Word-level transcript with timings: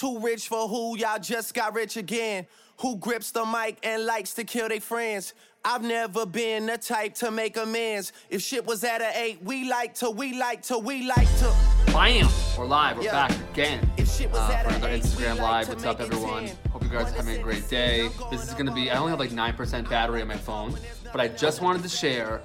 Too 0.00 0.18
rich 0.18 0.48
for 0.48 0.66
who? 0.66 0.96
Y'all 0.96 1.18
just 1.18 1.52
got 1.52 1.74
rich 1.74 1.98
again. 1.98 2.46
Who 2.78 2.96
grips 2.96 3.32
the 3.32 3.44
mic 3.44 3.76
and 3.82 4.06
likes 4.06 4.32
to 4.32 4.44
kill 4.44 4.70
their 4.70 4.80
friends? 4.80 5.34
I've 5.62 5.82
never 5.82 6.24
been 6.24 6.64
the 6.64 6.78
type 6.78 7.12
to 7.16 7.30
make 7.30 7.58
amends. 7.58 8.14
If 8.30 8.40
shit 8.40 8.64
was 8.64 8.82
at 8.82 9.02
an 9.02 9.12
eight, 9.14 9.42
we 9.42 9.68
like 9.68 9.92
to, 9.96 10.08
we 10.08 10.38
like 10.38 10.62
to, 10.62 10.78
we 10.78 11.06
like 11.06 11.28
to. 11.40 11.54
Bam! 11.88 12.26
We're 12.56 12.64
live. 12.64 12.96
We're 12.96 13.02
Yeah. 13.02 13.28
back 13.28 13.38
again 13.50 13.92
If 13.98 14.10
shit 14.10 14.30
was 14.30 14.38
uh, 14.38 14.52
at 14.54 14.62
for 14.64 14.70
another 14.70 14.88
eight, 14.88 15.02
Instagram 15.02 15.36
like 15.36 15.38
Live. 15.42 15.68
What's 15.68 15.84
up, 15.84 16.00
everyone? 16.00 16.46
10. 16.46 16.56
Hope 16.72 16.82
you 16.82 16.88
guys 16.88 17.12
are 17.12 17.16
having 17.16 17.38
a 17.38 17.42
great 17.42 17.68
day. 17.68 18.08
This 18.30 18.48
is 18.48 18.54
gonna 18.54 18.72
be. 18.72 18.90
I 18.90 18.96
only 18.96 19.10
have 19.10 19.20
like 19.20 19.32
nine 19.32 19.52
percent 19.52 19.90
battery 19.90 20.22
on 20.22 20.28
my 20.28 20.38
phone, 20.38 20.78
but 21.12 21.20
I 21.20 21.28
just 21.28 21.60
wanted 21.60 21.82
to 21.82 21.90
share 21.90 22.40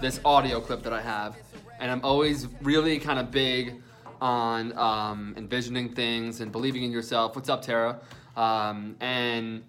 this 0.00 0.18
audio 0.24 0.62
clip 0.62 0.82
that 0.84 0.94
I 0.94 1.02
have, 1.02 1.36
and 1.78 1.90
I'm 1.90 2.02
always 2.02 2.46
really 2.62 2.98
kind 2.98 3.18
of 3.18 3.30
big 3.30 3.82
on 4.20 4.76
um, 4.76 5.34
envisioning 5.36 5.94
things 5.94 6.40
and 6.40 6.50
believing 6.52 6.82
in 6.82 6.90
yourself. 6.90 7.36
What's 7.36 7.48
up, 7.48 7.62
Tara? 7.62 8.00
Um, 8.36 8.96
and 9.00 9.64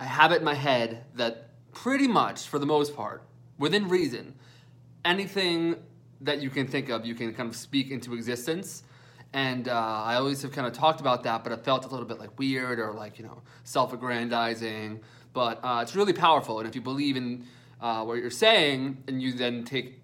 I 0.00 0.04
have 0.04 0.32
it 0.32 0.38
in 0.38 0.44
my 0.44 0.54
head 0.54 1.04
that 1.14 1.50
pretty 1.72 2.08
much, 2.08 2.48
for 2.48 2.58
the 2.58 2.66
most 2.66 2.96
part, 2.96 3.22
within 3.58 3.88
reason, 3.88 4.34
anything 5.04 5.76
that 6.20 6.40
you 6.40 6.50
can 6.50 6.66
think 6.66 6.88
of, 6.88 7.04
you 7.04 7.14
can 7.14 7.34
kind 7.34 7.48
of 7.48 7.56
speak 7.56 7.90
into 7.90 8.14
existence. 8.14 8.82
And 9.32 9.68
uh, 9.68 9.72
I 9.72 10.14
always 10.14 10.42
have 10.42 10.52
kind 10.52 10.66
of 10.66 10.72
talked 10.72 11.00
about 11.00 11.24
that, 11.24 11.42
but 11.42 11.52
it 11.52 11.64
felt 11.64 11.84
a 11.84 11.88
little 11.88 12.06
bit 12.06 12.18
like 12.18 12.38
weird 12.38 12.78
or 12.78 12.92
like, 12.92 13.18
you 13.18 13.24
know, 13.24 13.42
self 13.64 13.92
aggrandizing. 13.92 15.00
But 15.32 15.60
uh, 15.62 15.80
it's 15.82 15.96
really 15.96 16.12
powerful. 16.12 16.60
And 16.60 16.68
if 16.68 16.74
you 16.74 16.80
believe 16.80 17.16
in 17.16 17.44
uh, 17.80 18.04
what 18.04 18.18
you're 18.18 18.30
saying 18.30 19.02
and 19.08 19.20
you 19.20 19.32
then 19.32 19.64
take, 19.64 20.00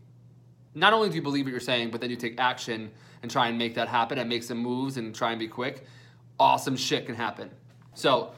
not 0.75 0.93
only 0.93 1.09
do 1.09 1.17
you 1.17 1.23
believe 1.23 1.45
what 1.45 1.51
you're 1.51 1.61
saying, 1.61 1.91
but 1.91 2.01
then 2.01 2.11
you 2.11 2.17
take 2.17 2.39
action 2.39 2.91
and 3.23 3.31
try 3.31 3.49
and 3.49 3.59
make 3.59 3.75
that 3.75 3.89
happen 3.89 4.19
and 4.19 4.29
make 4.29 4.43
some 4.43 4.59
moves 4.59 4.97
and 4.97 5.15
try 5.15 5.31
and 5.31 5.39
be 5.39 5.49
quick, 5.49 5.85
awesome 6.39 6.77
shit 6.77 7.07
can 7.07 7.15
happen. 7.15 7.51
So 7.95 8.33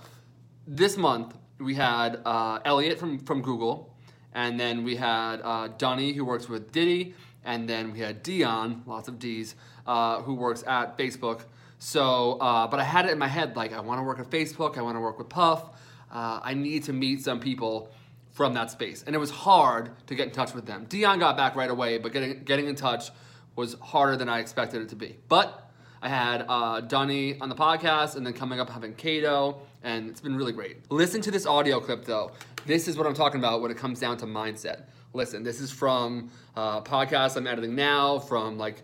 this 0.67 0.97
month 0.97 1.37
we 1.59 1.75
had 1.75 2.21
uh, 2.25 2.59
Elliot 2.65 2.99
from, 2.99 3.19
from 3.19 3.43
Google, 3.43 3.95
and 4.35 4.59
then 4.59 4.83
we 4.83 4.97
had 4.97 5.37
uh, 5.43 5.69
who 5.69 6.25
works 6.25 6.49
with 6.49 6.73
Diddy, 6.73 7.15
and 7.45 7.69
then 7.69 7.93
we 7.93 8.01
had 8.01 8.23
Dion, 8.23 8.83
lots 8.87 9.09
of 9.09 9.19
D's, 9.19 9.55
uh, 9.87 10.23
who 10.23 10.35
works 10.35 10.65
at 10.67 10.97
Facebook. 10.97 11.43
So, 11.79 12.39
uh, 12.41 12.67
but 12.69 12.81
I 12.81 12.85
had 12.85 13.07
it 13.07 13.13
in 13.13 13.19
my 13.19 13.29
head 13.29 13.57
like 13.57 13.73
I 13.73 13.81
want 13.81 13.99
to 13.99 14.05
work 14.05 14.19
at 14.19 14.31
Facebook, 14.31 14.79
I 14.79 14.83
want 14.83 14.97
to 14.97 15.01
work 15.01 15.19
with 15.19 15.29
Puff, 15.29 15.65
uh, 16.11 16.41
I 16.43 16.55
need 16.55 16.85
to 16.85 16.93
meet 16.93 17.25
some 17.25 17.41
people 17.41 17.91
from 18.33 18.55
that 18.55 18.71
space, 18.71 19.05
and 19.07 19.15
it 19.15 19.19
was 19.19 19.31
hard 19.31 19.91
to 20.07 20.15
get 20.15 20.29
in 20.29 20.33
touch 20.33 20.55
with 20.55 20.67
them. 20.67 20.87
Dion 20.89 21.19
got 21.19 21.37
back 21.37 21.55
right 21.55 21.71
away, 21.71 21.99
but 21.99 22.13
getting 22.13 22.43
getting 22.45 22.67
in 22.67 22.75
touch 22.75 23.11
was 23.55 23.75
harder 23.75 24.17
than 24.17 24.29
I 24.29 24.41
expected 24.41 24.83
it 24.83 24.89
to 24.89 24.97
be. 24.97 25.19
But 25.29 25.71
I 26.01 26.09
had 26.09 26.45
uh, 26.49 26.81
Dunny 26.81 27.39
on 27.41 27.49
the 27.49 27.55
podcast, 27.55 28.17
and 28.17 28.27
then 28.27 28.33
coming 28.33 28.59
up 28.59 28.71
having 28.71 28.95
Kato, 28.95 29.61
and 29.83 30.09
it's 30.09 30.21
been 30.21 30.35
really 30.35 30.53
great. 30.53 30.91
Listen 30.91 31.21
to 31.21 31.31
this 31.31 31.47
audio 31.47 31.79
clip 31.79 32.05
though. 32.05 32.33
This 32.67 32.89
is 32.89 32.97
what 32.97 33.07
I'm 33.07 33.15
talking 33.15 33.39
about 33.39 33.61
when 33.61 33.71
it 33.71 33.77
comes 33.77 34.01
down 34.01 34.17
to 34.19 34.27
mindset. 34.27 34.85
Listen, 35.15 35.43
this 35.43 35.61
is 35.61 35.71
from 35.71 36.31
uh, 36.57 36.81
a 36.85 36.89
podcast 36.89 37.37
I'm 37.37 37.47
editing 37.47 37.75
now 37.75 38.19
from 38.19 38.57
like 38.57 38.83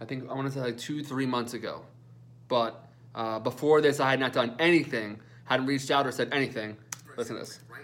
I 0.00 0.06
think 0.06 0.28
I 0.30 0.34
want 0.34 0.48
to 0.48 0.52
say 0.52 0.60
like 0.60 0.78
two, 0.78 1.04
three 1.04 1.26
months 1.26 1.52
ago. 1.54 1.82
But 2.48 2.82
uh, 3.14 3.38
before 3.40 3.80
this, 3.80 4.00
I 4.00 4.10
had 4.10 4.18
not 4.20 4.32
done 4.32 4.56
anything, 4.58 5.20
hadn't 5.44 5.66
reached 5.66 5.90
out 5.90 6.06
or 6.06 6.12
said 6.12 6.30
anything. 6.32 6.76
Listen 7.16 7.36
to 7.36 7.40
this. 7.42 7.60
right. 7.70 7.82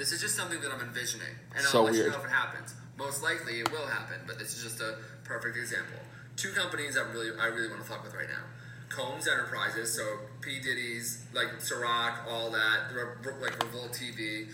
This 0.00 0.12
is 0.12 0.20
just 0.22 0.34
something 0.34 0.58
that 0.62 0.72
I'm 0.72 0.80
envisioning, 0.80 1.26
and 1.54 1.62
So 1.62 1.80
I'll 1.80 1.84
let 1.84 1.92
weird. 1.92 2.06
you 2.06 2.10
know 2.12 2.18
if 2.20 2.24
it 2.24 2.30
happens. 2.30 2.72
Most 2.96 3.22
likely, 3.22 3.60
it 3.60 3.70
will 3.70 3.86
happen, 3.86 4.16
but 4.26 4.38
this 4.38 4.56
is 4.56 4.62
just 4.62 4.80
a 4.80 4.96
perfect 5.24 5.58
example. 5.58 5.98
Two 6.36 6.52
companies 6.52 6.96
I 6.96 7.02
really, 7.12 7.38
I 7.38 7.48
really 7.48 7.68
want 7.68 7.82
to 7.82 7.86
fuck 7.86 8.02
with 8.02 8.14
right 8.14 8.26
now. 8.26 8.40
Combs 8.88 9.28
Enterprises, 9.28 9.94
so 9.94 10.20
P 10.40 10.58
Diddy's, 10.58 11.26
like 11.34 11.48
Ciroc, 11.58 12.26
all 12.26 12.50
that, 12.50 12.94
like 13.42 13.62
Revolt 13.62 13.92
TV, 13.92 14.48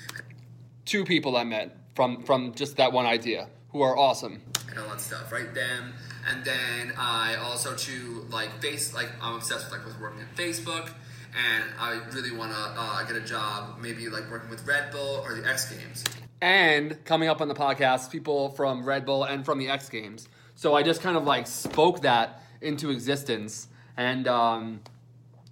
Two 0.84 1.04
people 1.04 1.36
I 1.36 1.44
met 1.44 1.76
from 1.94 2.24
from 2.24 2.52
just 2.52 2.76
that 2.78 2.92
one 2.92 3.06
idea 3.06 3.48
who 3.70 3.82
are 3.82 3.96
awesome. 3.96 4.42
and 4.68 4.80
all 4.80 4.88
that 4.88 5.00
stuff, 5.00 5.30
right? 5.30 5.54
Them, 5.54 5.94
and 6.28 6.44
then 6.44 6.92
I 6.98 7.36
also 7.36 7.76
too 7.76 8.26
like 8.30 8.60
face, 8.60 8.92
like 8.92 9.10
I'm 9.22 9.36
obsessed 9.36 9.66
with 9.70 9.78
like 9.78 9.86
with 9.86 10.00
working 10.00 10.22
at 10.22 10.34
Facebook, 10.34 10.90
and 11.36 11.64
I 11.78 12.00
really 12.12 12.30
want 12.30 12.52
to 12.52 12.58
uh, 12.58 13.04
get 13.04 13.16
a 13.16 13.20
job, 13.20 13.78
maybe 13.80 14.08
like 14.08 14.30
working 14.30 14.48
with 14.48 14.66
Red 14.66 14.90
Bull 14.90 15.22
or 15.24 15.34
the 15.34 15.46
X 15.46 15.70
Games. 15.70 16.04
and 16.40 17.02
coming 17.04 17.28
up 17.28 17.40
on 17.40 17.48
the 17.48 17.54
podcast, 17.54 18.10
people 18.10 18.50
from 18.50 18.84
Red 18.84 19.04
Bull 19.04 19.24
and 19.24 19.44
from 19.44 19.58
the 19.58 19.68
X 19.68 19.88
Games. 19.88 20.28
So 20.54 20.74
I 20.74 20.82
just 20.82 21.02
kind 21.02 21.16
of 21.16 21.24
like 21.24 21.46
spoke 21.46 22.02
that 22.02 22.42
into 22.60 22.90
existence 22.90 23.68
and 23.96 24.26
um, 24.26 24.80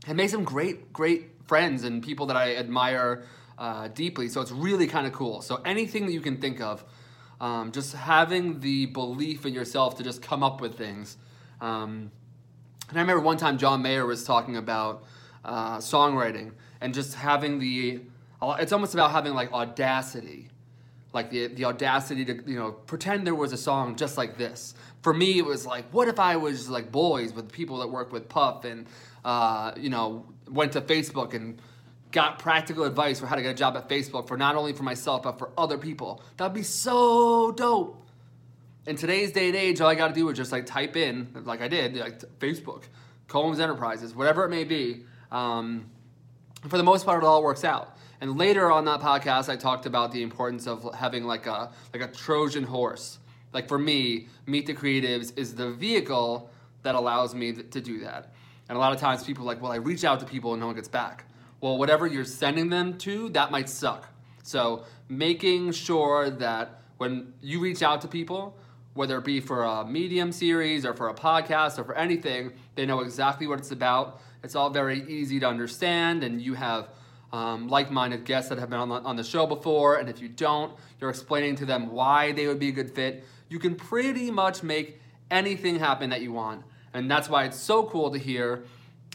and 0.07 0.17
made 0.17 0.31
some 0.31 0.45
great, 0.45 0.93
great 0.93 1.31
friends 1.47 1.85
and 1.85 2.03
people 2.03 2.27
that 2.27 2.37
I 2.37 2.57
admire 2.57 3.25
uh, 3.59 3.89
deeply. 3.89 4.29
So 4.29 4.41
it's 4.41 4.53
really 4.53 4.87
kind 4.87 5.07
of 5.07 5.13
cool. 5.13 5.43
So 5.43 5.61
anything 5.65 6.07
that 6.07 6.13
you 6.13 6.21
can 6.21 6.39
think 6.39 6.61
of, 6.61 6.85
um, 7.41 7.73
just 7.73 7.95
having 7.95 8.61
the 8.61 8.87
belief 8.87 9.45
in 9.45 9.53
yourself 9.55 9.97
to 9.99 10.03
just 10.03 10.23
come 10.23 10.43
up 10.43 10.61
with 10.61 10.77
things. 10.77 11.17
Um, 11.61 12.11
and 12.89 12.99
I 12.99 13.01
remember 13.01 13.23
one 13.23 13.37
time 13.37 13.59
John 13.59 13.83
Mayer 13.83 14.07
was 14.07 14.25
talking 14.25 14.57
about 14.57 15.05
uh, 15.45 15.79
songwriting 15.79 16.53
and 16.81 16.95
just 16.95 17.15
having 17.15 17.59
the. 17.59 18.01
It's 18.43 18.73
almost 18.73 18.93
about 18.93 19.11
having 19.11 19.33
like 19.33 19.53
audacity, 19.53 20.49
like 21.13 21.31
the 21.31 21.47
the 21.47 21.65
audacity 21.65 22.25
to 22.27 22.43
you 22.47 22.59
know 22.59 22.73
pretend 22.73 23.27
there 23.27 23.35
was 23.35 23.53
a 23.53 23.57
song 23.57 23.97
just 23.97 24.19
like 24.19 24.37
this. 24.37 24.75
For 25.03 25.15
me, 25.15 25.39
it 25.39 25.45
was 25.45 25.67
like, 25.67 25.87
what 25.93 26.09
if 26.09 26.19
I 26.19 26.37
was 26.37 26.69
like 26.69 26.93
boys 26.93 27.33
with 27.33 27.51
people 27.53 27.79
that 27.79 27.89
work 27.89 28.13
with 28.13 28.29
Puff 28.29 28.65
and 28.65 28.87
uh, 29.25 29.73
you 29.77 29.91
know 29.91 30.27
went 30.51 30.73
to 30.73 30.81
Facebook 30.81 31.33
and 31.35 31.61
got 32.13 32.39
practical 32.39 32.85
advice 32.85 33.19
for 33.19 33.27
how 33.27 33.35
to 33.35 33.43
get 33.43 33.51
a 33.51 33.55
job 33.55 33.77
at 33.77 33.89
Facebook 33.89 34.29
for 34.29 34.37
not 34.37 34.55
only 34.55 34.73
for 34.73 34.83
myself 34.83 35.23
but 35.23 35.39
for 35.39 35.51
other 35.57 35.79
people. 35.79 36.23
That'd 36.37 36.55
be 36.55 36.63
so 36.63 37.51
dope 37.53 38.05
in 38.87 38.97
today's 38.97 39.33
day 39.33 39.49
and 39.49 39.57
age, 39.57 39.81
all 39.81 39.89
I 39.89 39.95
got 39.95 40.09
to 40.09 40.15
do 40.15 40.29
is 40.29 40.37
just 40.37 40.53
like 40.53 40.67
type 40.67 40.97
in, 40.97 41.29
like 41.45 41.61
I 41.61 41.69
did, 41.69 41.97
like 41.97 42.19
Facebook, 42.39 42.83
Combs 43.29 43.61
Enterprises, 43.61 44.15
whatever 44.15 44.45
it 44.45 44.51
may 44.51 44.65
be. 44.65 45.05
Um, 45.31 45.87
for 46.69 46.77
the 46.79 46.83
most 46.83 47.05
part, 47.05 47.23
it 47.23 47.27
all 47.27 47.43
works 47.43 47.65
out. 47.65 47.97
And 48.21 48.39
later 48.39 48.71
on 48.73 48.85
that 48.87 49.01
podcast, 49.01 49.49
I 49.49 49.57
talked 49.57 49.87
about 49.87 50.13
the 50.13 50.23
importance 50.23 50.67
of 50.67 50.95
having 50.95 51.25
like 51.25 51.47
a 51.47 51.73
like 51.93 52.03
a 52.03 52.09
Trojan 52.09 52.65
horse. 52.65 53.19
Like 53.53 53.69
for 53.69 53.79
me, 53.79 54.29
Meet 54.47 54.67
the 54.67 54.75
Creatives 54.75 55.37
is 55.37 55.55
the 55.55 55.71
vehicle 55.71 56.51
that 56.83 56.95
allows 56.95 57.35
me 57.35 57.53
to 57.53 57.81
do 57.81 58.01
that. 58.01 58.33
And 58.69 58.77
a 58.77 58.79
lot 58.81 58.93
of 58.93 59.01
times, 59.01 59.25
people 59.25 59.45
are 59.45 59.47
like, 59.47 59.61
well, 59.61 59.73
I 59.73 59.77
reach 59.77 60.05
out 60.05 60.21
to 60.21 60.27
people 60.27 60.53
and 60.53 60.61
no 60.61 60.67
one 60.67 60.75
gets 60.75 60.89
back. 60.89 61.27
Well, 61.61 61.79
whatever 61.79 62.07
you're 62.07 62.25
sending 62.25 62.71
them 62.71 62.97
to, 62.99 63.29
that 63.31 63.51
might 63.51 63.69
suck. 63.69 64.09
So 64.43 64.85
making 65.09 65.73
sure 65.73 66.31
that 66.31 66.83
when 66.99 67.33
you 67.41 67.61
reach 67.61 67.83
out 67.83 68.01
to 68.03 68.09
people, 68.09 68.57
whether 68.95 69.19
it 69.19 69.25
be 69.25 69.41
for 69.41 69.65
a 69.65 69.85
medium 69.85 70.33
series 70.33 70.87
or 70.87 70.95
for 70.95 71.09
a 71.09 71.15
podcast 71.15 71.79
or 71.79 71.85
for 71.85 71.97
anything, 71.97 72.53
they 72.77 72.87
know 72.87 73.01
exactly 73.01 73.47
what 73.47 73.59
it's 73.59 73.73
about. 73.73 74.21
It's 74.43 74.55
all 74.55 74.71
very 74.71 75.03
easy 75.09 75.41
to 75.41 75.49
understand, 75.49 76.23
and 76.23 76.41
you 76.41 76.55
have 76.55 76.89
um, 77.33 77.69
like-minded 77.69 78.25
guests 78.25 78.49
that 78.51 78.59
have 78.59 78.71
been 78.71 78.79
on 78.79 78.89
the, 78.89 78.97
on 78.97 79.17
the 79.17 79.25
show 79.25 79.47
before. 79.47 79.97
And 79.97 80.09
if 80.09 80.21
you 80.21 80.29
don't, 80.29 80.73
you're 81.01 81.11
explaining 81.11 81.57
to 81.57 81.67
them 81.67 81.91
why 81.91 82.33
they 82.33 82.47
would 82.47 82.61
be 82.61 82.69
a 82.69 82.73
good 82.73 82.91
fit. 82.95 83.25
You 83.49 83.59
can 83.59 83.75
pretty 83.75 84.31
much 84.31 84.63
make 84.63 85.01
anything 85.31 85.79
happen 85.79 86.11
that 86.11 86.23
you 86.23 86.33
want, 86.33 86.63
and 86.93 87.11
that's 87.11 87.29
why 87.29 87.45
it's 87.45 87.59
so 87.59 87.85
cool 87.85 88.13
to 88.13 88.19
hear 88.19 88.65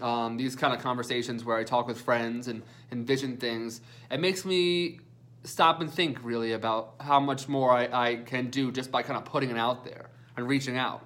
um, 0.02 0.38
these 0.38 0.56
kind 0.56 0.74
of 0.74 0.82
conversations 0.82 1.46
where 1.46 1.58
I 1.58 1.64
talk 1.64 1.88
with 1.88 2.02
friends 2.02 2.48
and 2.48 2.64
envision 2.92 3.38
things. 3.38 3.82
It 4.12 4.20
makes 4.20 4.44
me 4.44 5.00
stop 5.44 5.82
and 5.82 5.92
think 5.92 6.20
really 6.24 6.54
about 6.54 6.96
how 7.00 7.20
much 7.20 7.48
more 7.48 7.72
I, 7.72 7.88
I 7.92 8.16
can 8.18 8.50
do 8.50 8.72
just 8.72 8.92
by 8.92 9.04
kind 9.04 9.18
of 9.18 9.26
putting 9.26 9.50
it 9.50 9.58
out 9.58 9.86
there 9.86 10.10
and 10.36 10.48
reaching 10.48 10.78
out. 10.78 11.06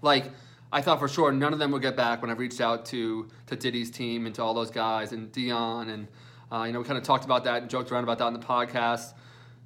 Like, 0.00 0.30
I 0.72 0.80
thought 0.80 0.98
for 0.98 1.08
sure 1.08 1.32
none 1.32 1.52
of 1.52 1.58
them 1.58 1.70
would 1.72 1.82
get 1.82 1.96
back 1.96 2.22
when 2.22 2.30
I 2.30 2.34
reached 2.34 2.60
out 2.60 2.86
to, 2.86 3.28
to 3.46 3.56
Diddy's 3.56 3.90
team 3.90 4.26
and 4.26 4.34
to 4.36 4.42
all 4.42 4.54
those 4.54 4.70
guys 4.70 5.12
and 5.12 5.30
Dion. 5.30 5.90
And, 5.90 6.08
uh, 6.50 6.64
you 6.64 6.72
know, 6.72 6.80
we 6.80 6.86
kind 6.86 6.98
of 6.98 7.04
talked 7.04 7.24
about 7.24 7.44
that 7.44 7.62
and 7.62 7.70
joked 7.70 7.92
around 7.92 8.04
about 8.04 8.18
that 8.18 8.28
in 8.28 8.32
the 8.32 8.38
podcast. 8.38 9.12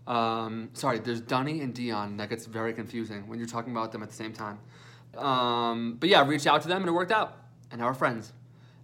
Um, 0.07 0.71
sorry, 0.73 0.99
there's 0.99 1.21
Dunny 1.21 1.61
and 1.61 1.75
Dion. 1.75 2.17
That 2.17 2.29
gets 2.29 2.47
very 2.47 2.73
confusing 2.73 3.29
when 3.29 3.39
you're 3.39 3.49
talking 3.49 3.73
about 3.73 3.93
them 3.93 4.03
at 4.03 4.09
the 4.09 4.15
same 4.15 4.33
time. 4.33 4.59
Um, 5.17 5.97
but 5.99 6.09
yeah, 6.09 6.21
I 6.21 6.25
reached 6.25 6.47
out 6.47 6.63
to 6.63 6.69
them 6.69 6.83
and 6.83 6.89
it 6.89 6.93
worked 6.93 7.13
out. 7.13 7.37
And 7.71 7.81
now 7.81 7.87
we're 7.87 7.95
friends. 7.95 8.33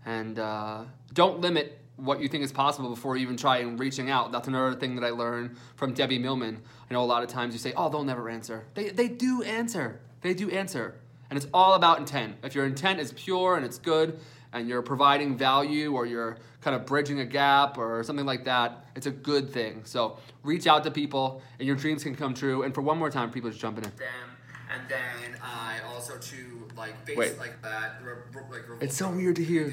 And 0.05 0.39
uh, 0.39 0.85
don't 1.13 1.41
limit 1.41 1.79
what 1.97 2.21
you 2.21 2.29
think 2.29 2.43
is 2.43 2.53
possible 2.53 2.89
before 2.89 3.17
you 3.17 3.23
even 3.23 3.37
try 3.37 3.59
and 3.59 3.79
reaching 3.79 4.11
out. 4.11 4.33
That's 4.33 4.49
another 4.49 4.75
thing 4.75 4.97
that 4.97 5.05
I 5.05 5.11
learned 5.11 5.57
from 5.77 5.93
Debbie 5.93 6.19
Millman. 6.19 6.61
I 6.91 6.95
know 6.95 7.03
a 7.03 7.05
lot 7.05 7.23
of 7.23 7.29
times 7.29 7.53
you 7.55 7.59
say, 7.61 7.73
oh, 7.77 7.89
they'll 7.89 8.05
never 8.05 8.29
answer. 8.29 8.65
They, 8.75 8.91
they 8.91 9.09
do 9.09 9.43
answer. 9.43 10.01
They 10.23 10.35
do 10.35 10.51
answer. 10.51 10.97
And 11.31 11.37
it's 11.37 11.47
all 11.55 11.75
about 11.75 11.99
intent. 11.99 12.37
If 12.43 12.55
your 12.55 12.67
intent 12.67 13.01
is 13.01 13.13
pure 13.13 13.57
and 13.57 13.65
it's 13.65 13.79
good 13.79 14.19
and 14.53 14.69
you're 14.69 14.83
providing 14.83 15.37
value 15.37 15.95
or 15.95 16.05
you're 16.07 16.37
kind 16.61 16.77
of 16.77 16.87
bridging 16.87 17.21
a 17.21 17.25
gap 17.25 17.79
or 17.79 18.03
something 18.03 18.27
like 18.27 18.45
that, 18.45 18.87
it's 18.95 19.07
a 19.07 19.11
good 19.11 19.51
thing. 19.51 19.83
So 19.85 20.19
reach 20.43 20.67
out 20.67 20.85
to 20.85 20.91
people 20.91 21.43
and 21.59 21.67
your 21.67 21.77
dreams 21.77 22.03
can 22.03 22.15
come 22.15 22.35
true. 22.35 22.63
And 22.63 22.75
for 22.75 22.83
one 22.83 22.99
more 22.99 23.11
time, 23.11 23.31
people 23.31 23.49
just 23.51 23.63
jumping 23.63 23.85
in. 23.85 23.91
them, 23.97 24.37
and 24.73 24.89
then 24.89 25.41
I 25.43 25.79
also 25.87 26.19
to 26.19 26.69
like 26.77 27.07
face 27.07 27.17
Wait. 27.17 27.39
like 27.39 27.61
that, 27.63 28.01
re- 28.03 28.15
re- 28.35 28.43
like 28.51 28.83
It's 28.83 28.97
so 28.97 29.11
weird 29.11 29.37
to 29.37 29.45
hear. 29.45 29.73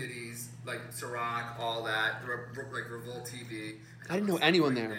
Like 0.69 0.91
Ciroc, 0.91 1.59
all 1.59 1.83
that, 1.83 2.21
like 2.71 2.89
Revolt 2.89 3.25
TV. 3.25 3.77
I 4.09 4.15
didn't 4.15 4.29
know 4.29 4.37
anyone 4.37 4.75
there. 4.75 4.89
Them. 4.89 4.97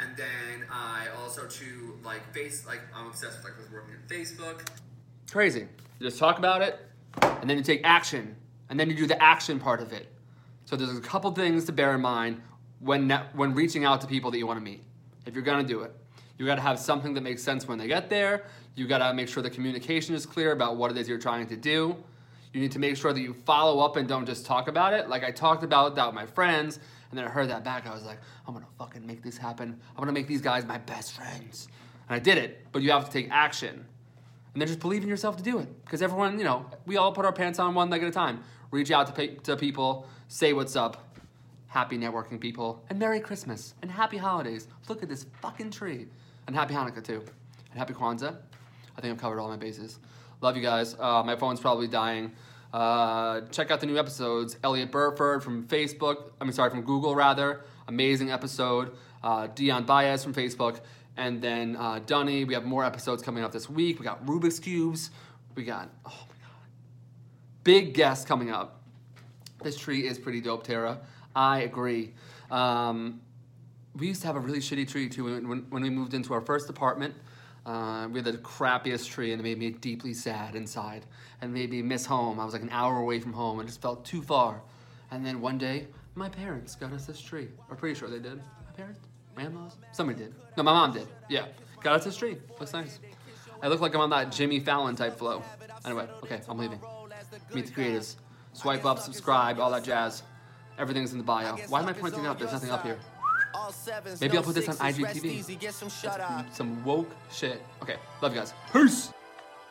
And 0.00 0.16
then 0.16 0.66
I 0.70 1.06
also 1.18 1.46
to 1.46 1.98
like 2.04 2.32
face 2.32 2.66
like 2.66 2.80
I'm 2.94 3.08
obsessed 3.08 3.38
with 3.38 3.44
like 3.44 3.58
with 3.58 3.72
working 3.72 3.94
in 3.94 4.16
Facebook. 4.16 4.66
Crazy. 5.30 5.60
You 5.60 6.06
just 6.06 6.18
talk 6.18 6.38
about 6.38 6.62
it, 6.62 6.78
and 7.22 7.50
then 7.50 7.56
you 7.56 7.64
take 7.64 7.80
action, 7.84 8.36
and 8.70 8.78
then 8.78 8.88
you 8.88 8.94
do 8.94 9.06
the 9.06 9.20
action 9.20 9.58
part 9.58 9.80
of 9.80 9.92
it. 9.92 10.08
So 10.66 10.76
there's 10.76 10.96
a 10.96 11.00
couple 11.00 11.30
things 11.32 11.64
to 11.64 11.72
bear 11.72 11.94
in 11.94 12.00
mind 12.00 12.40
when 12.78 13.08
ne- 13.08 13.26
when 13.32 13.54
reaching 13.54 13.84
out 13.84 14.00
to 14.02 14.06
people 14.06 14.30
that 14.30 14.38
you 14.38 14.46
want 14.46 14.58
to 14.58 14.64
meet. 14.64 14.84
If 15.26 15.34
you're 15.34 15.42
gonna 15.42 15.66
do 15.66 15.82
it, 15.82 15.92
you 16.38 16.46
got 16.46 16.54
to 16.54 16.62
have 16.62 16.78
something 16.78 17.14
that 17.14 17.22
makes 17.22 17.42
sense 17.42 17.66
when 17.66 17.78
they 17.78 17.88
get 17.88 18.08
there. 18.08 18.44
You 18.76 18.86
got 18.86 18.98
to 18.98 19.12
make 19.12 19.28
sure 19.28 19.42
the 19.42 19.50
communication 19.50 20.14
is 20.14 20.24
clear 20.24 20.52
about 20.52 20.76
what 20.76 20.92
it 20.92 20.96
is 20.96 21.08
you're 21.08 21.18
trying 21.18 21.48
to 21.48 21.56
do. 21.56 21.96
You 22.52 22.60
need 22.60 22.72
to 22.72 22.78
make 22.78 22.96
sure 22.96 23.12
that 23.12 23.20
you 23.20 23.34
follow 23.34 23.84
up 23.84 23.96
and 23.96 24.08
don't 24.08 24.26
just 24.26 24.46
talk 24.46 24.68
about 24.68 24.94
it. 24.94 25.08
Like 25.08 25.24
I 25.24 25.30
talked 25.30 25.62
about 25.62 25.94
that 25.96 26.06
with 26.06 26.14
my 26.14 26.26
friends, 26.26 26.78
and 27.10 27.18
then 27.18 27.26
I 27.26 27.28
heard 27.28 27.48
that 27.50 27.64
back. 27.64 27.86
I 27.86 27.94
was 27.94 28.04
like, 28.04 28.18
I'm 28.46 28.54
gonna 28.54 28.66
fucking 28.78 29.06
make 29.06 29.22
this 29.22 29.36
happen. 29.36 29.78
I'm 29.90 30.00
gonna 30.00 30.12
make 30.12 30.26
these 30.26 30.40
guys 30.40 30.64
my 30.64 30.78
best 30.78 31.12
friends. 31.12 31.68
And 32.08 32.16
I 32.16 32.18
did 32.18 32.38
it, 32.38 32.66
but 32.72 32.82
you 32.82 32.90
have 32.90 33.04
to 33.04 33.10
take 33.10 33.28
action. 33.30 33.86
And 34.54 34.62
then 34.62 34.66
just 34.66 34.80
believe 34.80 35.02
in 35.02 35.08
yourself 35.08 35.36
to 35.36 35.42
do 35.42 35.58
it. 35.58 35.84
Because 35.84 36.02
everyone, 36.02 36.38
you 36.38 36.44
know, 36.44 36.66
we 36.86 36.96
all 36.96 37.12
put 37.12 37.24
our 37.24 37.32
pants 37.32 37.58
on 37.58 37.74
one 37.74 37.90
leg 37.90 38.02
at 38.02 38.08
a 38.08 38.12
time. 38.12 38.42
Reach 38.70 38.90
out 38.90 39.14
to, 39.14 39.34
to 39.36 39.56
people, 39.56 40.06
say 40.28 40.52
what's 40.52 40.74
up. 40.74 41.16
Happy 41.68 41.98
networking, 41.98 42.40
people. 42.40 42.82
And 42.88 42.98
Merry 42.98 43.20
Christmas. 43.20 43.74
And 43.82 43.90
Happy 43.90 44.16
Holidays. 44.16 44.68
Look 44.88 45.02
at 45.02 45.08
this 45.08 45.26
fucking 45.42 45.70
tree. 45.70 46.06
And 46.46 46.56
Happy 46.56 46.74
Hanukkah, 46.74 47.04
too. 47.04 47.22
And 47.70 47.78
Happy 47.78 47.92
Kwanzaa. 47.92 48.36
I 48.96 49.00
think 49.00 49.12
I've 49.12 49.20
covered 49.20 49.38
all 49.38 49.48
my 49.48 49.56
bases. 49.56 50.00
Love 50.40 50.56
you 50.56 50.62
guys. 50.62 50.94
Uh, 50.98 51.22
my 51.24 51.36
phone's 51.36 51.60
probably 51.60 51.88
dying. 51.88 52.32
Uh, 52.72 53.40
check 53.50 53.70
out 53.70 53.80
the 53.80 53.86
new 53.86 53.98
episodes. 53.98 54.56
Elliot 54.62 54.92
Burford 54.92 55.42
from 55.42 55.66
Facebook. 55.66 56.30
I 56.40 56.44
mean, 56.44 56.52
sorry, 56.52 56.70
from 56.70 56.82
Google, 56.82 57.14
rather. 57.14 57.64
Amazing 57.88 58.30
episode. 58.30 58.92
Uh, 59.22 59.48
Dion 59.48 59.84
Baez 59.84 60.22
from 60.22 60.34
Facebook. 60.34 60.80
And 61.16 61.42
then 61.42 61.76
uh, 61.76 62.00
Dunny. 62.06 62.44
We 62.44 62.54
have 62.54 62.64
more 62.64 62.84
episodes 62.84 63.22
coming 63.22 63.42
up 63.42 63.50
this 63.50 63.68
week. 63.68 63.98
We 63.98 64.04
got 64.04 64.24
Rubik's 64.26 64.60
Cubes. 64.60 65.10
We 65.54 65.64
got, 65.64 65.88
oh 66.06 66.10
my 66.10 66.34
God. 66.36 66.68
Big 67.64 67.94
guest 67.94 68.28
coming 68.28 68.50
up. 68.50 68.82
This 69.62 69.76
tree 69.76 70.06
is 70.06 70.18
pretty 70.18 70.40
dope, 70.40 70.62
Tara. 70.62 71.00
I 71.34 71.60
agree. 71.60 72.12
Um, 72.50 73.20
we 73.96 74.06
used 74.06 74.20
to 74.20 74.28
have 74.28 74.36
a 74.36 74.40
really 74.40 74.60
shitty 74.60 74.88
tree 74.88 75.08
too 75.08 75.24
when, 75.24 75.48
when, 75.48 75.66
when 75.70 75.82
we 75.82 75.90
moved 75.90 76.14
into 76.14 76.32
our 76.32 76.40
first 76.40 76.70
apartment. 76.70 77.14
Uh, 77.66 78.08
we 78.10 78.20
had 78.20 78.24
the 78.24 78.38
crappiest 78.38 79.08
tree, 79.10 79.32
and 79.32 79.40
it 79.40 79.44
made 79.44 79.58
me 79.58 79.70
deeply 79.70 80.14
sad 80.14 80.54
inside, 80.54 81.04
and 81.40 81.52
made 81.52 81.70
me 81.70 81.82
miss 81.82 82.06
home. 82.06 82.40
I 82.40 82.44
was 82.44 82.54
like 82.54 82.62
an 82.62 82.70
hour 82.70 82.98
away 82.98 83.20
from 83.20 83.32
home, 83.32 83.60
and 83.60 83.68
just 83.68 83.82
felt 83.82 84.04
too 84.04 84.22
far. 84.22 84.62
And 85.10 85.24
then 85.24 85.40
one 85.40 85.58
day, 85.58 85.88
my 86.14 86.28
parents 86.28 86.74
got 86.74 86.92
us 86.92 87.06
this 87.06 87.20
tree. 87.20 87.48
I'm 87.70 87.76
pretty 87.76 87.98
sure 87.98 88.08
they 88.08 88.18
did. 88.18 88.36
My 88.38 88.72
parents, 88.76 89.00
my 89.36 89.46
somebody 89.92 90.18
did. 90.18 90.34
No, 90.56 90.62
my 90.62 90.72
mom 90.72 90.92
did. 90.92 91.06
Yeah, 91.28 91.46
got 91.82 91.94
us 91.94 92.04
this 92.04 92.16
tree. 92.16 92.38
Looks 92.58 92.72
nice. 92.72 92.98
I 93.62 93.68
look 93.68 93.80
like 93.80 93.94
I'm 93.94 94.00
on 94.00 94.10
that 94.10 94.32
Jimmy 94.32 94.60
Fallon 94.60 94.96
type 94.96 95.18
flow. 95.18 95.42
Anyway, 95.84 96.08
okay, 96.22 96.40
I'm 96.48 96.58
leaving. 96.58 96.80
Meet 97.54 97.66
the 97.66 97.72
creators. 97.72 98.16
Swipe 98.52 98.84
up, 98.84 98.98
subscribe, 98.98 99.60
all 99.60 99.70
that 99.70 99.84
jazz. 99.84 100.22
Everything's 100.78 101.12
in 101.12 101.18
the 101.18 101.24
bio. 101.24 101.56
Why 101.68 101.80
am 101.80 101.88
I 101.88 101.92
pointing 101.92 102.26
out 102.26 102.38
There's 102.38 102.52
nothing 102.52 102.70
up 102.70 102.84
here. 102.84 102.98
Maybe 104.20 104.36
I'll 104.36 104.42
put 104.42 104.54
this 104.54 104.68
on 104.68 104.76
IGTV. 104.76 105.72
Some 105.72 105.88
shut 105.88 106.20
eye. 106.20 106.44
Some 106.52 106.84
woke 106.84 107.10
shit. 107.30 107.62
Okay, 107.82 107.96
love 108.22 108.32
you 108.34 108.40
guys. 108.40 108.54
Peace. 108.72 109.12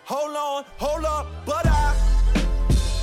Hold 0.06 0.36
on, 0.36 0.64
hold 0.78 1.06
up, 1.06 1.28
but 1.46 1.66
I 1.66 1.94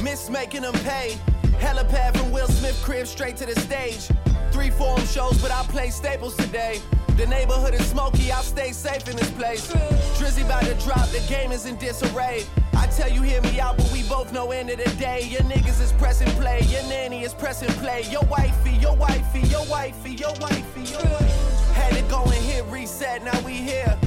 miss 0.03 0.31
making 0.31 0.63
them 0.63 0.73
pay. 0.73 1.19
Helipad 1.59 2.17
from 2.17 2.33
Will 2.33 2.49
Smith 2.49 2.81
crib 2.83 3.07
straight 3.07 3.37
to 3.37 3.47
the 3.47 3.59
stage. 3.61 4.09
Three 4.51 4.71
forum 4.71 5.05
shows, 5.07 5.41
but 5.43 5.51
I 5.51 5.63
play 5.65 5.91
staples 5.91 6.37
today. 6.37 6.81
The 7.17 7.27
neighborhood 7.27 7.75
is 7.75 7.87
smoky, 7.87 8.33
I 8.33 8.41
stay 8.43 8.73
safe 8.73 9.09
in 9.09 9.17
this 9.17 9.31
place. 9.33 9.71
Drizzy 10.19 10.45
about 10.45 10.65
to 10.65 10.75
drop, 10.85 11.09
the 11.11 11.25
game 11.29 11.53
is 11.53 11.67
in 11.67 11.77
disarray. 11.77 12.45
I 12.85 12.87
tell 12.89 13.11
you, 13.11 13.23
hear 13.23 13.41
me 13.41 13.59
out, 13.61 13.79
but 13.79 13.91
we 13.95 14.03
both 14.11 14.31
know 14.31 14.51
end 14.51 14.69
of 14.69 14.77
the 14.77 14.91
day. 14.97 15.23
Your 15.23 15.41
niggas 15.41 15.81
is 15.81 15.91
pressing 15.93 16.29
play, 16.33 16.61
your 16.69 16.83
nanny 16.83 17.23
is 17.23 17.33
pressing 17.33 17.71
play. 17.81 18.03
Your 18.11 18.25
wifey, 18.25 18.73
your 18.73 18.95
wifey, 18.95 19.41
your 19.41 19.65
wifey, 19.65 20.11
your 20.11 20.35
wifey, 20.39 20.83
your 20.83 21.03
wifey. 21.03 21.73
Had 21.73 21.95
to 21.95 22.03
go 22.11 22.25
and 22.25 22.35
hit 22.35 22.63
reset, 22.67 23.25
now 23.25 23.41
we 23.41 23.55
here. 23.55 23.99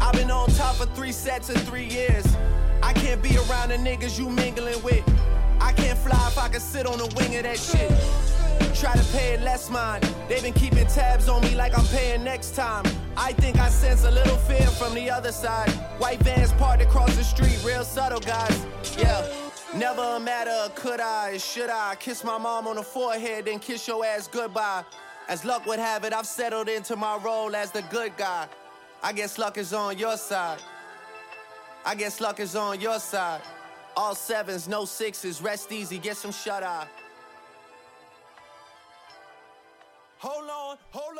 I've 0.00 0.14
been 0.14 0.30
on 0.30 0.48
top 0.52 0.76
for 0.76 0.86
three 0.86 1.12
sets 1.12 1.50
in 1.50 1.56
three 1.56 1.84
years. 1.84 2.24
I 2.82 2.94
can't 2.94 3.22
be 3.22 3.36
around 3.36 3.68
the 3.68 3.76
niggas 3.76 4.18
you 4.18 4.30
mingling 4.30 4.82
with. 4.82 5.04
I 5.60 5.72
can't 5.72 5.98
fly 5.98 6.26
if 6.26 6.38
I 6.38 6.48
can 6.48 6.60
sit 6.60 6.86
on 6.86 6.96
the 6.96 7.14
wing 7.18 7.36
of 7.36 7.42
that 7.42 7.58
shit. 7.58 7.92
Try 8.74 8.94
to 8.94 9.04
pay 9.12 9.34
it 9.34 9.42
less 9.42 9.70
mind. 9.70 10.02
They've 10.28 10.42
been 10.42 10.52
keeping 10.52 10.86
tabs 10.86 11.28
on 11.28 11.42
me 11.42 11.54
like 11.54 11.78
I'm 11.78 11.86
paying 11.86 12.24
next 12.24 12.54
time. 12.54 12.84
I 13.16 13.32
think 13.32 13.58
I 13.58 13.68
sense 13.68 14.04
a 14.04 14.10
little 14.10 14.36
fear 14.36 14.66
from 14.66 14.94
the 14.94 15.08
other 15.10 15.32
side. 15.32 15.70
White 15.98 16.20
vans 16.20 16.52
parked 16.52 16.82
across 16.82 17.14
the 17.16 17.24
street, 17.24 17.58
real 17.64 17.84
subtle 17.84 18.20
guys. 18.20 18.66
Yeah. 18.98 19.26
Never 19.76 20.02
a 20.02 20.20
matter 20.20 20.70
could 20.76 21.00
I, 21.00 21.36
should 21.38 21.70
I 21.70 21.96
kiss 21.96 22.22
my 22.22 22.38
mom 22.38 22.68
on 22.68 22.76
the 22.76 22.82
forehead, 22.82 23.46
then 23.46 23.58
kiss 23.58 23.88
your 23.88 24.04
ass 24.04 24.28
goodbye. 24.28 24.84
As 25.28 25.44
luck 25.44 25.66
would 25.66 25.80
have 25.80 26.04
it, 26.04 26.12
I've 26.12 26.26
settled 26.26 26.68
into 26.68 26.94
my 26.94 27.16
role 27.16 27.56
as 27.56 27.72
the 27.72 27.82
good 27.82 28.16
guy. 28.16 28.46
I 29.02 29.12
guess 29.12 29.36
luck 29.36 29.58
is 29.58 29.72
on 29.72 29.98
your 29.98 30.16
side. 30.16 30.58
I 31.84 31.94
guess 31.94 32.20
luck 32.20 32.38
is 32.38 32.54
on 32.54 32.80
your 32.80 33.00
side. 33.00 33.40
All 33.96 34.14
sevens, 34.14 34.68
no 34.68 34.84
sixes, 34.84 35.42
rest 35.42 35.72
easy, 35.72 35.98
get 35.98 36.16
some 36.16 36.32
shut 36.32 36.62
eye. 36.62 36.86
Hold 40.18 40.48
on, 40.48 40.76
hold 40.90 41.13